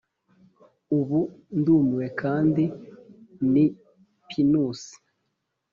[0.97, 1.19] ubu
[1.57, 2.63] ndumiwe kandi
[3.51, 3.65] ni
[4.27, 4.93] pinusi,